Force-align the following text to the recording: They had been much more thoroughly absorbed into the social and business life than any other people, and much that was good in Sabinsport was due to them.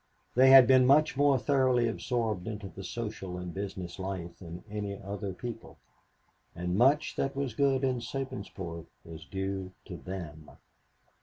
They 0.33 0.49
had 0.49 0.65
been 0.65 0.87
much 0.87 1.15
more 1.15 1.37
thoroughly 1.37 1.87
absorbed 1.87 2.47
into 2.47 2.69
the 2.69 2.83
social 2.83 3.37
and 3.37 3.53
business 3.53 3.99
life 3.99 4.39
than 4.39 4.63
any 4.67 4.99
other 4.99 5.31
people, 5.31 5.77
and 6.55 6.75
much 6.75 7.15
that 7.17 7.35
was 7.35 7.53
good 7.53 7.83
in 7.83 7.99
Sabinsport 8.01 8.87
was 9.05 9.25
due 9.25 9.73
to 9.85 9.97
them. 9.97 10.49